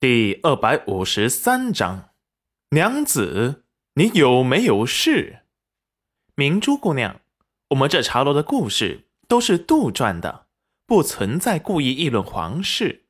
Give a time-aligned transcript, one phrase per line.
[0.00, 2.12] 第二百五十三章，
[2.70, 3.64] 娘子，
[3.96, 5.40] 你有没有事？
[6.34, 7.20] 明珠姑娘，
[7.68, 10.46] 我们这茶楼的故事都是杜撰的，
[10.86, 13.08] 不存在故意议论皇室。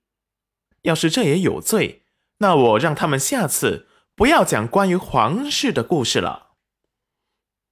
[0.82, 2.02] 要是这也有罪，
[2.38, 3.86] 那我让他们下次
[4.16, 6.54] 不要讲关于皇室的故事了。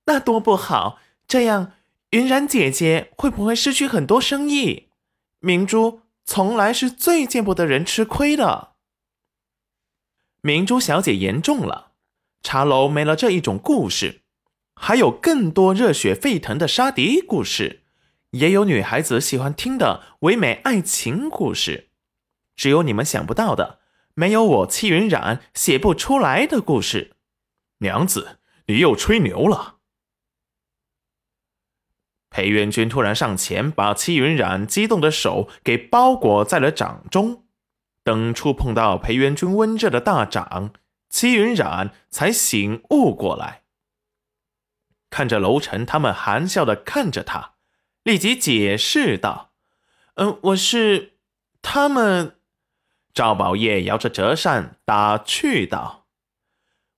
[0.05, 1.73] 那多不好，这样
[2.11, 4.91] 云然姐姐会不会失去很多生意？
[5.41, 8.77] 明珠从来是最见不得人吃亏的。
[10.43, 11.93] 明珠小姐言重了，
[12.43, 14.22] 茶楼没了这一种故事，
[14.75, 17.82] 还有更多热血沸腾的杀敌故事，
[18.31, 21.89] 也有女孩子喜欢听的唯美爱情故事，
[22.54, 23.81] 只有你们想不到的，
[24.14, 27.17] 没有我戚云染写不出来的故事。
[27.79, 29.79] 娘子，你又吹牛了！
[32.31, 37.47] 裴元君突然上前，把戚云染激动的手给包裹在了掌中。
[38.08, 40.72] 等触碰到裴元君温热的大掌，
[41.11, 43.64] 戚云染才醒悟过来，
[45.11, 47.56] 看着楼臣他们含笑的看着他，
[48.05, 49.53] 立即解释道
[50.17, 51.19] ：“嗯，我是
[51.61, 52.36] 他们。”
[53.12, 56.06] 赵宝业摇着折扇打趣道：“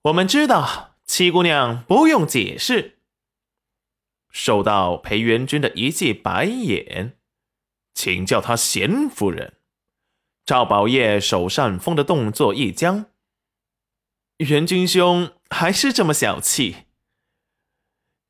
[0.03, 3.01] 我们知道，七姑娘不用解释。”
[4.31, 7.19] 受到裴元君的一记白眼，
[7.95, 9.55] 请叫她贤夫人。
[10.51, 13.07] 赵宝业手扇风的动作一僵，
[14.39, 16.87] 元君兄还是这么小气。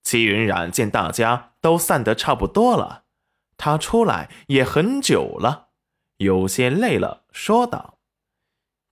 [0.02, 3.04] 齐云染见大家都散得差不多了，
[3.56, 5.68] 他出来也很久了，
[6.18, 7.96] 有些累了，说道：“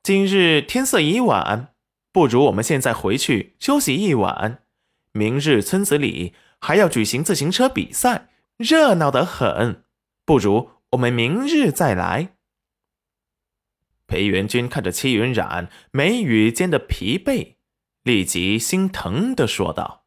[0.03, 1.75] 今日天色已晚，
[2.11, 4.63] 不如我们现在回去休息一晚。
[5.13, 9.85] 明日村子里还要举行自行车比赛，热闹得很。
[10.25, 12.37] 不如我们明日再来。”
[14.09, 17.57] 裴元君看着戚云染眉宇间的疲惫，
[18.03, 20.07] 立即心疼的说道：“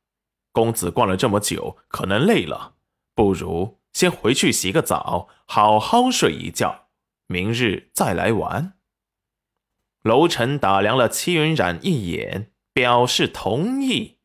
[0.51, 2.73] 公子逛了这么久，可能累了，
[3.13, 6.87] 不如先回去洗个澡，好好睡一觉，
[7.27, 8.73] 明日再来玩。”
[10.01, 14.17] 楼臣打量了戚云染一眼，表示同意。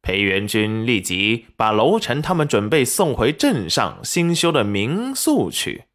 [0.00, 5.86] 裴元君立即把楼臣他们准备送回镇上新修的民宿去。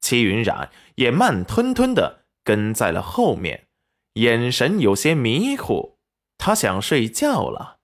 [0.00, 3.66] 戚云染也慢吞吞的跟在了后面，
[4.12, 5.98] 眼神有些迷糊。
[6.38, 7.80] 她想睡觉了。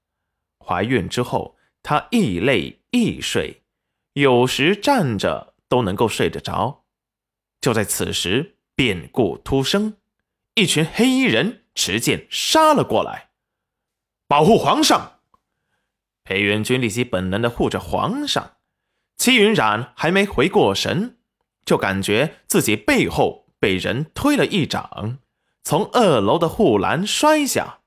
[0.64, 3.64] 怀孕之后，她易累易睡，
[4.12, 6.84] 有时站着都能够睡得着。
[7.60, 9.96] 就在此时，变故突生，
[10.54, 13.30] 一群黑衣人持剑杀了过来，
[14.28, 15.18] 保护皇上！
[16.22, 18.58] 裴元君立即本能的护着皇上。
[19.16, 21.18] 戚云染还没回过神。
[21.64, 25.18] 就感觉自己背后被人推了一掌，
[25.62, 27.78] 从二楼的护栏摔下。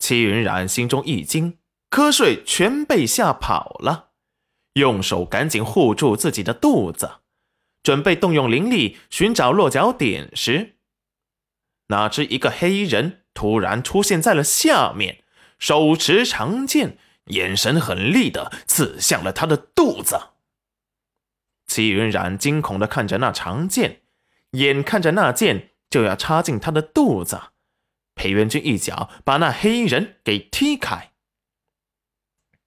[0.00, 1.56] 戚云染心中一惊，
[1.88, 4.08] 瞌睡全被吓跑了，
[4.72, 7.18] 用手赶紧护住自己的肚子，
[7.84, 10.74] 准备动用灵力寻找落脚点时，
[11.86, 15.22] 哪知一个黑衣人突然出现在了下面，
[15.60, 20.18] 手持长剑，眼神狠厉的刺向了他的肚子。
[21.70, 24.00] 齐云染惊恐的看着那长剑，
[24.50, 27.40] 眼看着那剑就要插进他的肚子，
[28.16, 31.12] 裴元君一脚把那黑衣人给踢开，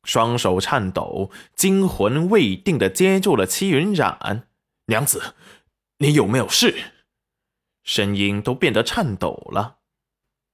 [0.06, 4.48] 双手颤抖、惊魂未定的接住了齐云染。
[4.86, 5.36] 娘子，
[5.98, 6.94] 你有没有事？
[7.84, 9.80] 声音都变得颤抖了，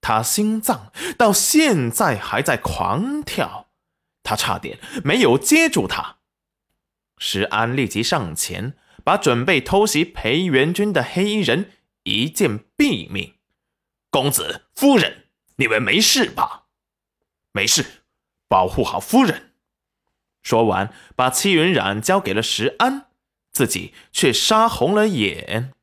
[0.01, 3.67] 他心脏到现在还在狂跳，
[4.23, 6.17] 他差点没有接住他。
[7.19, 11.71] 石安立即上前，把准备偷袭裴元君的黑衣人
[12.03, 13.35] 一剑毙命。
[14.09, 15.25] 公子、夫人，
[15.57, 16.63] 你们没事吧？
[17.51, 18.03] 没事，
[18.47, 19.51] 保护好夫人。
[20.41, 23.07] 说完，把戚云染交给了石安，
[23.51, 25.73] 自己却杀红了眼。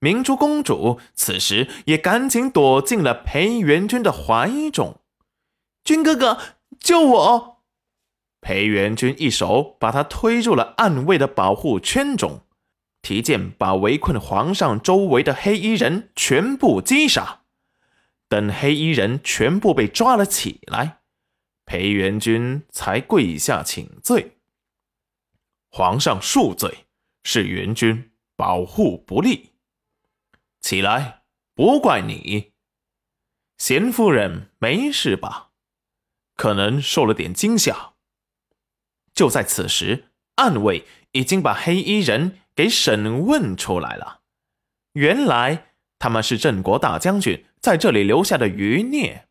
[0.00, 5.00] 明珠公主此时也赶紧躲进了裴元君的怀中。
[5.84, 6.40] 君哥哥，
[6.80, 7.53] 救我！
[8.44, 12.42] 裴元君一手把他推入了暗卫的保护圈中，
[13.00, 17.40] 提剑把围困皇上周围的黑衣人全部击杀。
[18.28, 20.98] 等黑衣人全部被抓了起来，
[21.64, 24.36] 裴元君才跪下请罪
[25.72, 26.84] ：“皇上恕罪，
[27.22, 29.52] 是元君保护不力。
[30.60, 31.22] 起来，
[31.54, 32.52] 不怪你。
[33.56, 35.52] 贤夫人没事吧？
[36.36, 37.92] 可能受了点惊吓。”
[39.14, 40.06] 就在此时，
[40.36, 44.20] 暗卫已经把黑衣人给审问出来了。
[44.94, 45.68] 原来
[45.98, 49.28] 他们是镇国大将军在这里留下的余孽。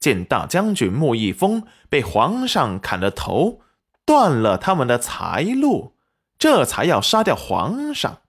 [0.00, 3.62] 见大将军穆易峰被皇上砍了头，
[4.04, 5.96] 断了他们的财路，
[6.38, 8.22] 这才要杀掉皇上。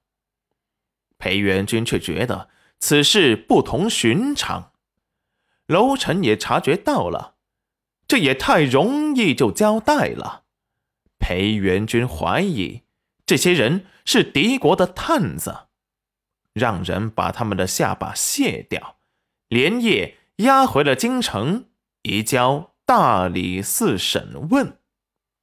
[1.19, 2.49] 裴元君却觉得
[2.79, 4.71] 此事不同寻常，
[5.67, 7.35] 楼臣也察觉到了，
[8.07, 10.45] 这也太容易就交代了。
[11.29, 12.81] 裴元君怀疑
[13.23, 15.67] 这些人是敌国的探子。
[16.53, 18.97] 让人把他们的下巴卸掉，
[19.47, 21.65] 连夜押回了京城，
[22.01, 24.78] 移交大理寺审问。